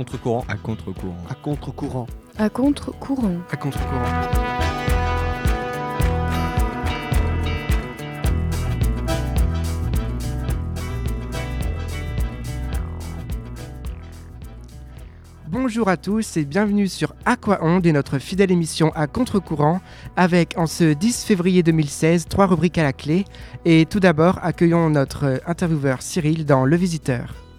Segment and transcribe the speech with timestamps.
[0.00, 0.44] contre-courant.
[0.48, 1.16] À contre-courant.
[1.28, 2.06] À contre-courant.
[2.38, 3.36] À contre-courant.
[3.50, 4.04] À contre-courant.
[15.48, 19.82] Bonjour à tous et bienvenue sur Aquaonde et notre fidèle émission à contre-courant
[20.16, 23.26] avec en ce 10 février 2016 trois rubriques à la clé
[23.66, 27.49] et tout d'abord accueillons notre intervieweur Cyril dans Le Visiteur.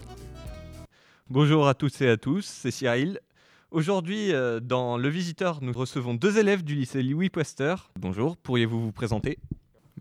[1.34, 3.18] Bonjour à tous et à tous, c'est Cyril.
[3.70, 7.74] Aujourd'hui, euh, dans Le Visiteur, nous recevons deux élèves du lycée Louis Poester.
[7.98, 9.38] Bonjour, pourriez-vous vous présenter?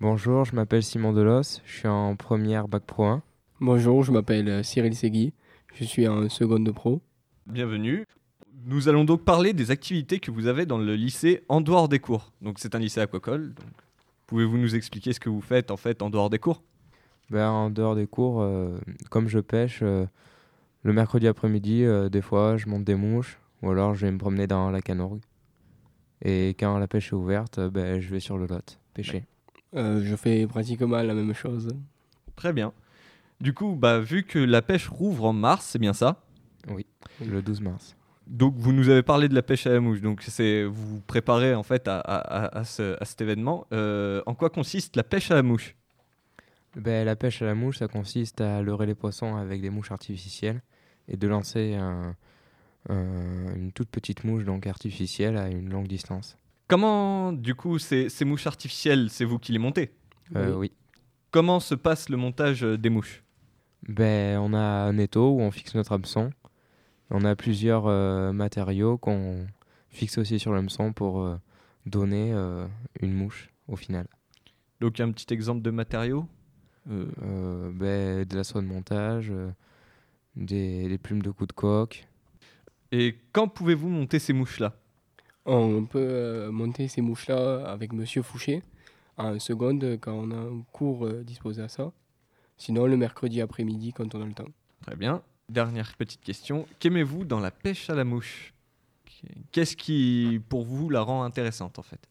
[0.02, 3.24] Bonjour, je m'appelle Simon Delos, je suis en première bac pro 1.
[3.62, 5.32] Bonjour, je m'appelle euh, Cyril Segui,
[5.74, 7.02] je suis en seconde de pro.
[7.48, 8.06] Bienvenue.
[8.66, 12.00] Nous allons donc parler des activités que vous avez dans le lycée en dehors des
[12.00, 12.34] cours.
[12.42, 13.54] Donc c'est un lycée aquacole.
[13.54, 13.72] Donc
[14.28, 16.62] pouvez-vous nous expliquer ce que vous faites en fait en dehors des cours?
[17.30, 18.78] Ben, en dehors des cours, euh,
[19.10, 20.06] comme je pêche, euh,
[20.84, 24.18] le mercredi après-midi, euh, des fois je monte des mouches ou alors je vais me
[24.18, 25.20] promener dans la canoë.
[26.24, 29.26] Et quand la pêche est ouverte, euh, ben, je vais sur le lot pêcher.
[29.76, 31.70] Euh, je fais pratiquement la même chose.
[32.36, 32.74] Très bien.
[33.40, 36.22] Du coup, bah, vu que la pêche rouvre en mars, c'est bien ça?
[37.26, 37.96] Le 12 mars.
[38.28, 40.00] Donc vous nous avez parlé de la pêche à la mouche.
[40.02, 43.66] Donc c'est vous vous préparez en fait à, à- à- à ce- à cet événement.
[43.74, 45.76] Euh, en quoi consiste la pêche à la mouche?
[46.76, 49.92] Ben, la pêche à la mouche, ça consiste à leurrer les poissons avec des mouches
[49.92, 50.62] artificielles
[51.08, 52.16] et de lancer un-
[52.90, 56.38] un- une toute petite mouche donc artificielle à une longue distance.
[56.68, 59.92] Comment du coup ces, ces mouches artificielles, c'est vous qui les montez?
[60.36, 60.72] Euh, oui.
[61.32, 63.24] Comment se passe le montage euh, des mouches?
[63.88, 66.32] Ben, on a un étau où on fixe notre hameçon.
[67.10, 69.48] On a plusieurs euh, matériaux qu'on
[69.90, 71.28] fixe aussi sur l'hameçon pour
[71.86, 72.32] donner
[73.02, 74.08] une mouche au final.
[74.80, 76.26] Donc un petit exemple de matériaux
[76.86, 79.34] ben, de la soie de montage,
[80.36, 82.08] des, des plumes de coup de coque.
[82.92, 84.74] Et quand pouvez-vous monter ces mouches-là?
[85.46, 88.62] On peut euh, monter ces mouches-là avec Monsieur Fouché
[89.18, 91.92] en seconde quand on a un cours euh, disposé à ça.
[92.58, 94.50] Sinon, le mercredi après-midi quand on a le temps.
[94.86, 95.24] Très bien.
[95.50, 96.66] Dernière petite question.
[96.80, 98.54] Qu'aimez-vous dans la pêche à la mouche?
[99.52, 102.08] Qu'est-ce qui, pour vous, la rend intéressante en fait?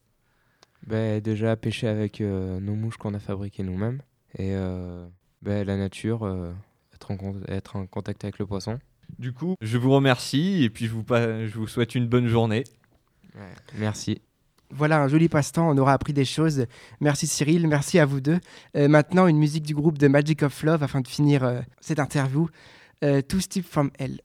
[0.85, 4.01] Ben, déjà pêcher avec euh, nos mouches qu'on a fabriquées nous-mêmes.
[4.37, 5.07] Et euh,
[5.41, 6.53] ben, la nature, euh,
[7.01, 8.79] être, en, con- être en contact avec le poisson.
[9.19, 12.27] Du coup, je vous remercie et puis je vous, pa- je vous souhaite une bonne
[12.27, 12.63] journée.
[13.77, 14.21] Merci.
[14.73, 16.65] Voilà un joli passe-temps, on aura appris des choses.
[17.01, 18.39] Merci Cyril, merci à vous deux.
[18.77, 21.99] Euh, maintenant, une musique du groupe de Magic of Love afin de finir euh, cette
[21.99, 22.47] interview.
[23.03, 24.21] Euh, Two Steps from Hell.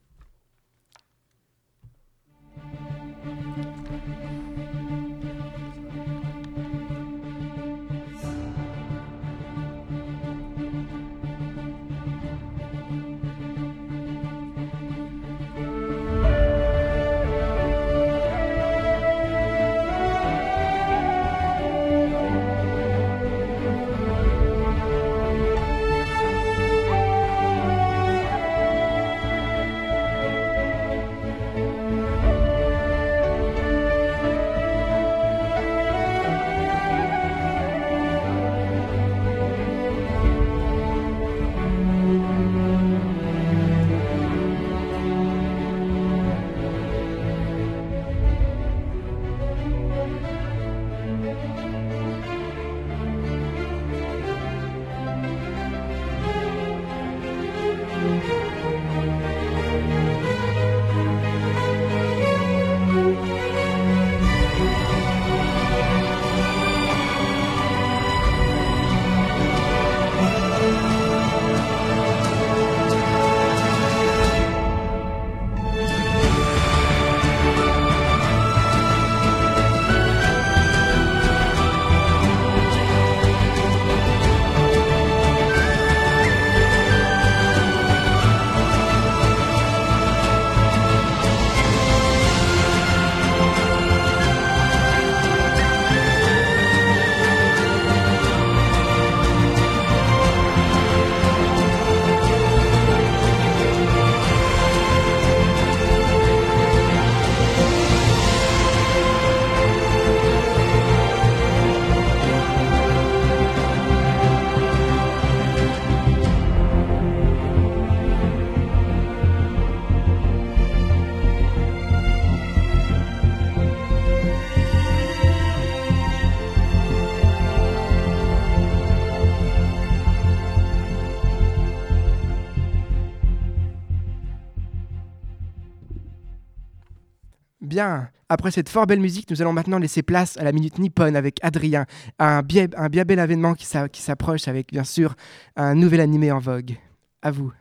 [137.76, 141.14] Bien, après cette fort belle musique, nous allons maintenant laisser place à la Minute Nippon
[141.14, 141.84] avec Adrien,
[142.18, 145.14] un bien, un bien bel événement qui s'a- qui s'approche avec bien sûr
[145.56, 146.78] un nouvel animé en vogue.
[147.20, 147.52] À vous.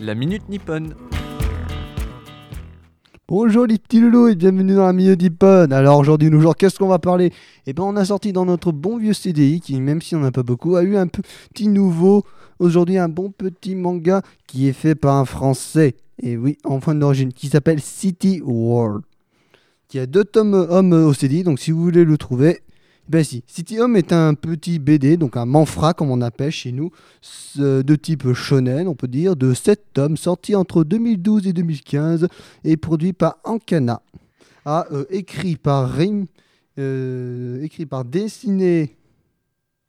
[0.00, 0.94] La minute nippone.
[3.28, 5.70] Bonjour les petits loulous et bienvenue dans la milieu d'Ippon.
[5.70, 7.34] Alors aujourd'hui, nous genre, qu'est-ce qu'on va parler?
[7.66, 10.32] Eh ben, on a sorti dans notre bon vieux CDI, qui même si on n'a
[10.32, 12.24] pas beaucoup, a eu un petit nouveau,
[12.58, 16.94] aujourd'hui un bon petit manga qui est fait par un Français, et oui, en fin
[16.94, 19.02] d'origine, qui s'appelle City World.
[19.88, 22.60] Qui a deux tomes hommes au CDI, donc si vous voulez le trouver,
[23.08, 23.44] ben si.
[23.46, 26.90] City Home est un petit BD, donc un manfra comme on appelle chez nous,
[27.20, 32.28] ce- de type shonen, on peut dire, de 7 tomes, sorti entre 2012 et 2015
[32.64, 34.00] et produit par Ankana.
[34.64, 36.24] Ah, euh, écrit par Rim,
[36.78, 38.96] euh, écrit par dessiné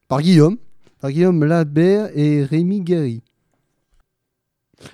[0.09, 0.57] par Guillaume,
[0.99, 3.21] par Guillaume Labert et Rémi Guéry.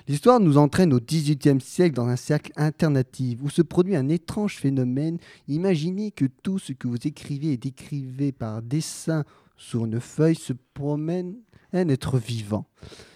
[0.08, 4.58] L'histoire nous entraîne au XVIIIe siècle dans un cercle alternatif où se produit un étrange
[4.58, 5.18] phénomène.
[5.48, 9.24] Imaginez que tout ce que vous écrivez et décrivez par dessin
[9.58, 11.36] sur une feuille se promène
[11.74, 12.66] un être vivant.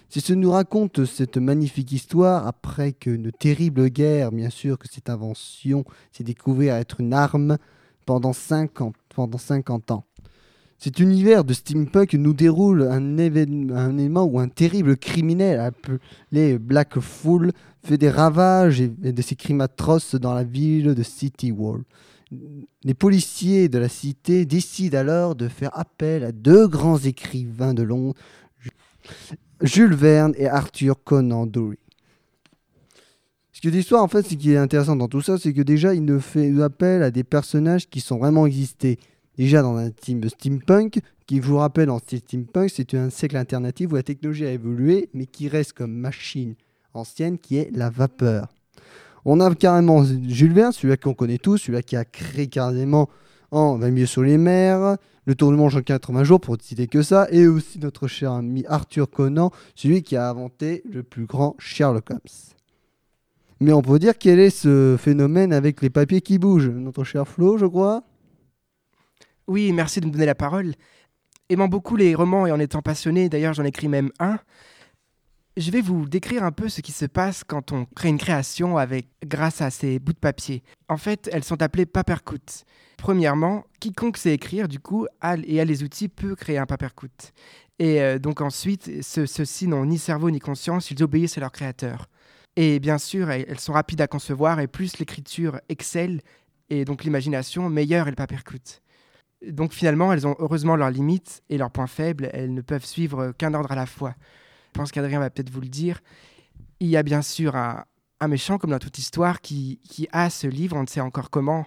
[0.10, 4.88] C'est ce que nous raconte cette magnifique histoire après qu'une terrible guerre, bien sûr que
[4.88, 7.58] cette invention s'est découverte être une arme
[8.06, 10.06] pendant 50, pendant 50 ans.
[10.78, 16.60] Cet univers de steampunk nous déroule un, évén- un événement où un terrible criminel appelé
[16.60, 21.04] Black Fool fait des ravages et, et de ses crimes atroces dans la ville de
[21.04, 21.84] City Wall.
[22.84, 27.84] Les policiers de la cité décident alors de faire appel à deux grands écrivains de
[27.84, 28.16] Londres,
[29.62, 31.78] Jules Verne et Arthur Conan Doyle.
[33.54, 35.94] Ce que l'histoire, en fait, ce qui est intéressant dans tout ça, c'est que déjà,
[35.94, 39.00] il ne fait appel à des personnages qui sont vraiment existés.
[39.38, 43.96] Déjà dans un team steampunk, qui vous rappelle, en steampunk, c'est un siècle alternatif où
[43.96, 46.56] la technologie a évolué, mais qui reste comme machine
[46.94, 48.48] ancienne, qui est la vapeur.
[49.26, 53.10] On a carrément Jules Verne, celui-là qu'on connaît tous, celui-là qui a créé carrément
[53.52, 56.88] en 20 milieux sur les mers, le tour du en 80 jours, pour ne citer
[56.88, 61.26] que ça, et aussi notre cher ami Arthur Conan, celui qui a inventé le plus
[61.26, 62.20] grand Sherlock Holmes.
[63.60, 66.70] Mais on peut dire quel est ce phénomène avec les papiers qui bougent?
[66.70, 68.04] Notre cher Flo, je crois?
[69.48, 70.74] Oui, merci de me donner la parole.
[71.50, 74.40] Aimant beaucoup les romans et en étant passionné, d'ailleurs j'en écris même un,
[75.58, 78.78] je vais vous décrire un peu ce qui se passe quand on crée une création
[78.78, 80.64] avec, grâce à ces bouts de papier.
[80.90, 82.66] En fait, elles sont appelées papercut.
[82.98, 87.10] Premièrement, quiconque sait écrire, du coup, a, et a les outils peut créer un papercut.
[87.80, 91.52] Et euh, donc ensuite, ce- ceux-ci n'ont ni cerveau ni conscience, ils obéissent à leur
[91.52, 92.08] créateur.
[92.58, 96.22] Et bien sûr, elles, sont rapides à concevoir, et plus l'écriture excelle,
[96.70, 98.82] et donc l'imagination, meilleur est le papercut.
[99.52, 102.30] Donc finalement, elles ont heureusement leurs limites et leurs points faibles.
[102.34, 104.16] Elles ne peuvent suivre qu'un ordre à la fois.
[104.74, 106.02] Je pense qu'Adrien va peut-être vous le dire.
[106.80, 107.86] Il y a bien sûr un,
[108.28, 111.66] méchant, comme dans toute histoire, qui, qui a ce livre, on ne sait encore comment,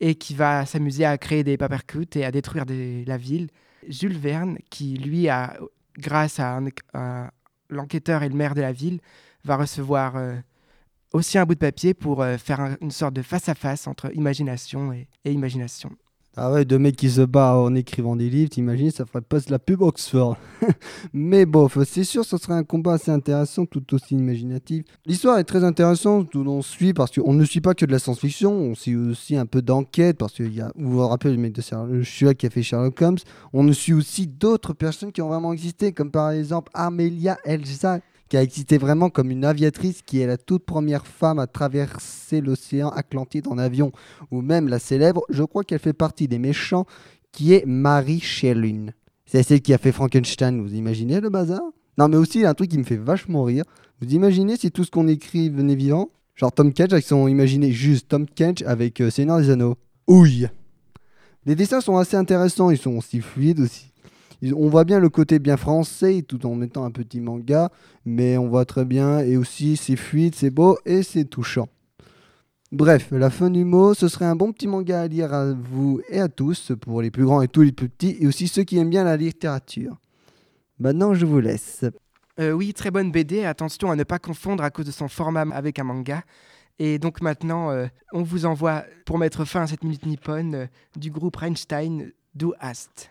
[0.00, 3.48] et qui va s'amuser à créer des papercuts et à détruire la ville.
[3.88, 5.56] Jules Verne, qui lui a,
[5.96, 6.60] grâce à,
[7.70, 9.00] l'enquêteur et le maire de la ville,
[9.44, 10.36] va recevoir euh,
[11.12, 14.92] aussi un bout de papier pour euh, faire un- une sorte de face-à-face entre imagination
[14.92, 15.90] et imagination.
[16.38, 19.38] Ah ouais, deux mecs qui se battent en écrivant des livres, t'imagines, ça ferait pas
[19.38, 20.36] de la pub Oxford.
[21.14, 24.84] Mais bof, c'est sûr, ce serait un combat assez intéressant, tout aussi imaginatif.
[25.06, 27.98] L'histoire est très intéressante, tout on suit, parce qu'on ne suit pas que de la
[27.98, 31.40] science-fiction, on suit aussi un peu d'enquête, parce qu'il y a, vous vous rappelez le
[31.40, 33.16] mec de Sherlock, qui a fait Sherlock Holmes,
[33.54, 38.36] on suit aussi d'autres personnes qui ont vraiment existé, comme par exemple Amelia Elsa, qui
[38.36, 42.88] a existé vraiment comme une aviatrice, qui est la toute première femme à traverser l'océan
[42.90, 43.92] Atlantide en avion
[44.30, 46.86] ou même la célèbre, je crois qu'elle fait partie des méchants,
[47.32, 48.94] qui est Marie Shelley.
[49.26, 51.62] C'est celle qui a fait Frankenstein, vous imaginez le bazar?
[51.98, 53.64] Non mais aussi, il y a un truc qui me fait vachement rire.
[54.00, 56.10] Vous imaginez si tout ce qu'on écrit venait vivant?
[56.34, 57.28] Genre Tom Kench avec son...
[57.28, 59.76] Imaginez juste Tom Kench avec euh, Seigneur des Anneaux.
[60.06, 60.48] Ouille
[61.46, 63.86] Les dessins sont assez intéressants, ils sont aussi fluides aussi.
[64.42, 67.70] On voit bien le côté bien français tout en mettant un petit manga,
[68.04, 71.68] mais on voit très bien, et aussi c'est fluide, c'est beau et c'est touchant.
[72.72, 76.00] Bref, la fin du mot, ce serait un bon petit manga à lire à vous
[76.08, 78.64] et à tous, pour les plus grands et tous les plus petits, et aussi ceux
[78.64, 79.96] qui aiment bien la littérature.
[80.78, 81.84] Maintenant, je vous laisse.
[82.38, 83.44] Euh, oui, très bonne BD.
[83.44, 86.22] Attention à ne pas confondre à cause de son format avec un manga.
[86.78, 90.66] Et donc maintenant, euh, on vous envoie, pour mettre fin à cette minute nippone, euh,
[90.96, 93.10] du groupe Einstein, Du Hast.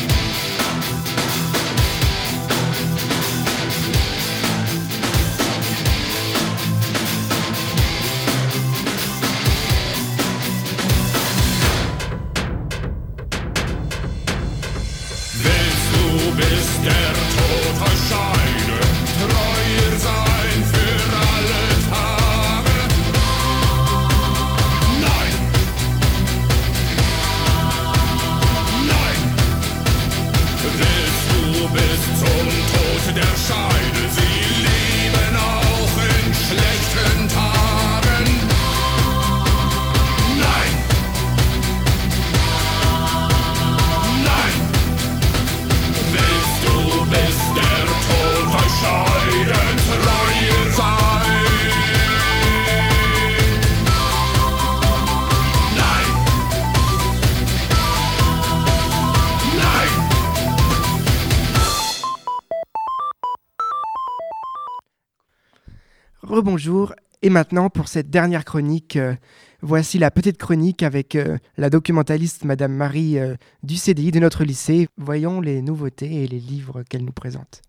[66.51, 66.93] Rebonjour.
[67.21, 69.15] Et maintenant, pour cette dernière chronique, euh,
[69.61, 74.43] voici la petite chronique avec euh, la documentaliste Madame Marie euh, du CDI de notre
[74.43, 74.89] lycée.
[74.97, 77.61] Voyons les nouveautés et les livres qu'elle nous présente.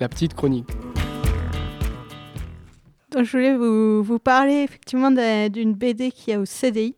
[0.00, 0.70] La petite chronique.
[3.10, 6.96] Donc, je voulais vous, vous parler effectivement d'un- d'une BD qui a au CDI,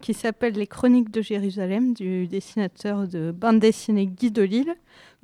[0.00, 4.74] qui s'appelle Les Chroniques de Jérusalem, du dessinateur de bande dessinée Guy Delisle.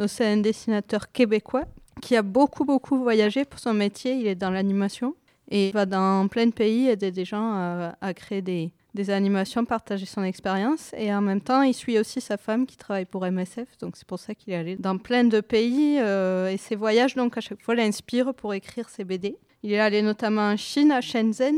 [0.00, 1.64] Donc, c'est un dessinateur québécois
[2.00, 4.14] qui a beaucoup, beaucoup voyagé pour son métier.
[4.14, 5.14] Il est dans l'animation
[5.50, 9.10] et il va dans plein de pays aider des gens à, à créer des, des
[9.10, 10.92] animations, partager son expérience.
[10.96, 13.78] Et en même temps, il suit aussi sa femme qui travaille pour MSF.
[13.80, 15.98] Donc, c'est pour ça qu'il est allé dans plein de pays.
[16.00, 19.36] euh, et ses voyages, donc, à chaque fois, l'inspirent pour écrire ses BD.
[19.62, 21.56] Il est allé notamment en Chine, à Shenzhen,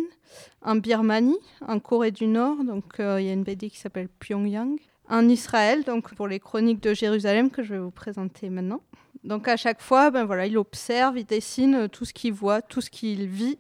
[0.63, 4.09] en Birmanie, en Corée du Nord, donc euh, il y a une BD qui s'appelle
[4.21, 4.79] Pyongyang,
[5.09, 8.81] en Israël, donc pour les chroniques de Jérusalem que je vais vous présenter maintenant.
[9.25, 12.63] Donc à chaque fois, ben voilà, il observe, il dessine euh, tout ce qu'il voit,
[12.63, 13.59] tout ce qu'il vit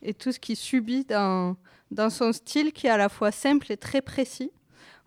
[0.00, 1.56] et tout ce qu'il subit dans,
[1.90, 4.50] dans son style qui est à la fois simple et très précis.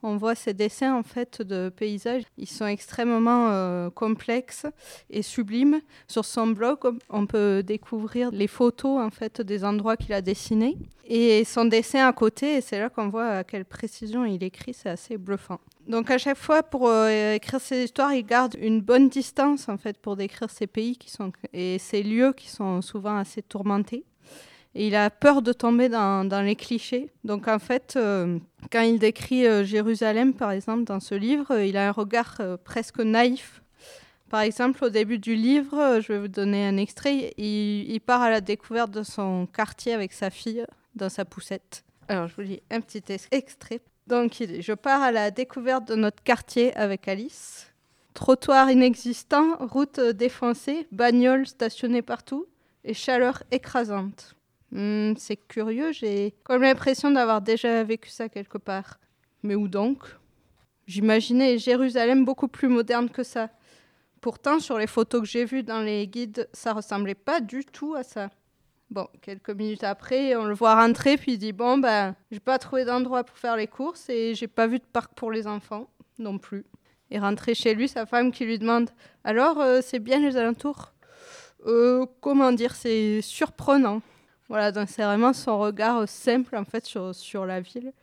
[0.07, 4.67] On voit ces dessins en fait de paysages, ils sont extrêmement euh, complexes
[5.09, 5.81] et sublimes.
[6.07, 6.77] Sur son blog,
[7.09, 12.07] on peut découvrir les photos en fait des endroits qu'il a dessinés et son dessin
[12.07, 12.57] à côté.
[12.57, 14.75] Et c'est là qu'on voit à quelle précision il écrit.
[14.75, 15.59] C'est assez bluffant.
[15.87, 19.77] Donc à chaque fois pour euh, écrire ses histoires, il garde une bonne distance en
[19.77, 24.05] fait pour décrire ces pays qui sont et ces lieux qui sont souvent assez tourmentés.
[24.77, 27.09] Et il a peur de tomber dans, les clichés.
[27.23, 28.37] Donc en fait, euh,
[28.71, 32.41] quand il décrit euh, Jérusalem, par exemple, dans ce livre, euh, il a un regard
[32.65, 33.61] presque naïf.
[34.29, 38.29] Par exemple, au début du livre, je vais vous donner un extrait, il, part à
[38.29, 40.65] la découverte de son quartier avec sa fille
[40.95, 41.85] dans sa poussette.
[42.09, 43.79] Alors, je vous lis un petit ex- extrait.
[44.07, 47.71] Donc, dit, je pars à la découverte de notre quartier avec Alice.
[48.13, 52.45] Trottoir inexistant, route défoncée, bagnoles stationnées partout
[52.83, 54.34] et chaleur écrasante.
[54.71, 58.99] Hmm, c'est curieux, j'ai comme l'impression d'avoir déjà vécu ça quelque part.
[59.43, 60.03] Mais où donc?
[60.87, 63.49] J'imaginais Jérusalem beaucoup plus moderne que ça.
[64.21, 67.95] Pourtant, sur les photos que j'ai vues dans les guides, ça ressemblait pas du tout
[67.95, 68.29] à ça.
[68.89, 72.59] Bon, quelques minutes après, on le voit rentrer, puis il dit Bon, ben, j'ai pas
[72.59, 75.87] trouvé d'endroit pour faire les courses et j'ai pas vu de parc pour les enfants
[76.19, 76.65] non plus.
[77.11, 78.89] Et rentré chez lui, sa femme qui lui demande
[79.23, 80.93] Alors, euh, c'est bien les alentours?
[81.65, 84.01] Euh, Comment dire C'est surprenant.
[84.47, 87.93] Voilà, donc c'est vraiment son regard simple en fait sur, sur la ville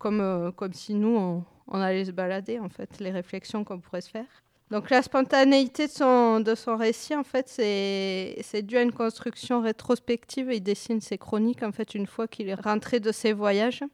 [0.00, 4.00] comme, euh, comme si nous, on, allait se balader, en fait, les réflexions qu'on pourrait
[4.00, 4.26] se faire.
[4.72, 9.60] Donc la spontanéité de son, de son récit, en fait, c'est dû à une construction
[9.60, 10.50] rétrospective.
[10.52, 13.84] Il dessine ses chroniques, en fait, une fois qu'il est rentré de ses voyages.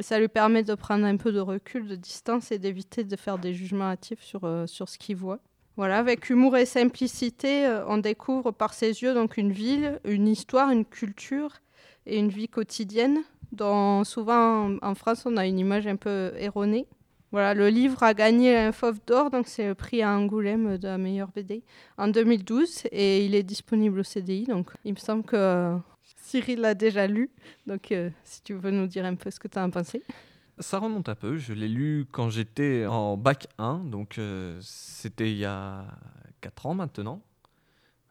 [0.00, 3.38] Ça lui permet de prendre un peu de recul, de distance et d'éviter de faire
[3.38, 5.38] des jugements hâtifs sur, euh, sur ce qu'il voit.
[5.76, 10.28] Voilà, avec humour et simplicité, euh, on découvre par ses yeux donc une ville, une
[10.28, 11.50] histoire, une culture
[12.06, 16.32] et une vie quotidienne dont souvent en, en France on a une image un peu
[16.38, 16.86] erronée.
[17.34, 20.86] Voilà, le livre a gagné un Fauve d'or, donc c'est le prix à Angoulême de
[20.86, 21.64] la meilleure BD
[21.98, 24.44] en 2012 et il est disponible au CDI.
[24.44, 25.76] Donc il me semble que euh,
[26.22, 27.30] Cyril l'a déjà lu.
[27.66, 30.04] Donc euh, si tu veux nous dire un peu ce que tu en as pensé.
[30.60, 31.36] Ça remonte un peu.
[31.36, 35.84] Je l'ai lu quand j'étais en bac 1, donc euh, c'était il y a
[36.42, 37.22] 4 ans maintenant.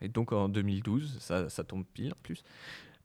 [0.02, 2.44] Et donc en 2012, ça, tombe pile en plus.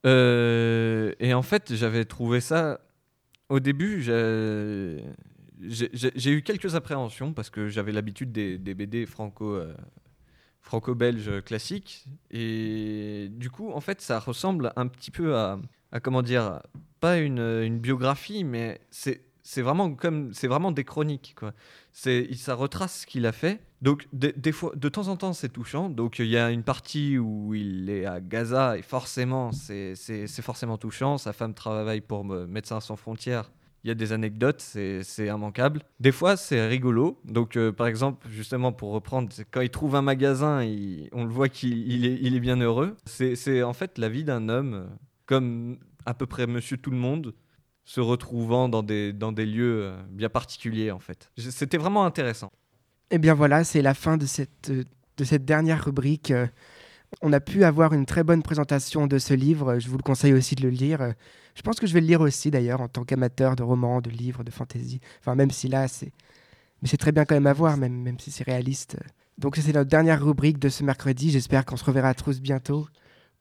[0.06, 2.80] Euh, et en fait, j'avais trouvé ça.
[3.48, 5.00] Au début, j'ai
[6.30, 9.72] eu quelques appréhensions parce que j'avais l'habitude des, BD franco, euh,
[10.60, 12.06] franco-belges classiques.
[12.32, 15.60] Et du coup, en fait, ça ressemble un petit peu à,
[16.02, 16.60] comment dire,
[16.98, 21.54] pas une biographie, mais c'est c'est vraiment comme c'est vraiment des chroniques quoi.
[21.90, 23.62] C'est ça retrace ce qu'il a fait.
[23.80, 24.06] Donc
[24.52, 25.88] fois de temps en temps c'est touchant.
[25.88, 29.94] Donc il y a une partie où il est à Gaza et forcément c'est
[30.42, 31.16] forcément touchant.
[31.16, 33.50] Sa femme travaille pour me- Médecins sans frontières.
[33.84, 35.82] Il y a des anecdotes, c'est immanquable.
[35.98, 37.20] Des fois, c'est rigolo.
[37.24, 40.60] Donc, euh, par exemple, justement, pour reprendre, quand il trouve un magasin,
[41.12, 42.96] on le voit qu'il il est, il est bien heureux.
[43.06, 44.86] C'est c'est en fait la vie d'un homme, euh,
[45.26, 47.34] comme à peu près Monsieur Tout le Monde,
[47.88, 51.30] se retrouvant dans des, dans des lieux euh, bien particuliers, en fait.
[51.38, 52.52] C'était vraiment intéressant.
[53.10, 56.30] Eh bien voilà, c'est la fin de cette, de cette dernière rubrique.
[56.30, 56.46] Euh,
[57.22, 59.78] On a pu avoir une très bonne présentation de ce livre.
[59.78, 61.14] Je vous le conseille aussi de le lire.
[61.54, 64.10] Je pense que je vais le lire aussi d'ailleurs en tant qu'amateur de romans, de
[64.10, 65.00] livres, de fantasy.
[65.20, 66.12] Enfin, même si là, c'est.
[66.82, 68.98] Mais c'est très bien quand même à voir, même, même si c'est réaliste.
[69.38, 71.30] Donc, c'est notre dernière rubrique de ce mercredi.
[71.30, 72.86] J'espère qu'on se reverra tous bientôt.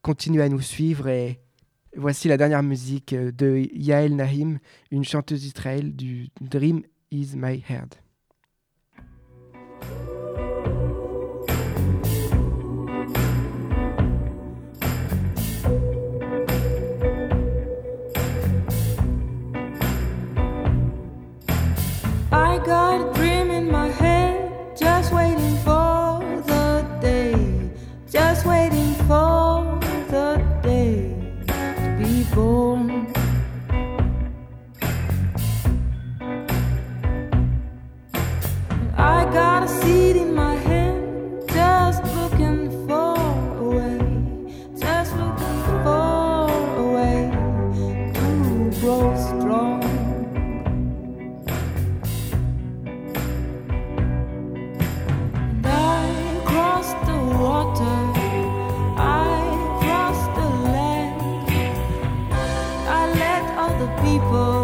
[0.00, 1.38] Continuez à nous suivre et
[1.96, 4.58] voici la dernière musique euh, de Yael Nahim,
[4.90, 7.94] une chanteuse d'Israël du Dream is My Head.
[63.96, 64.57] People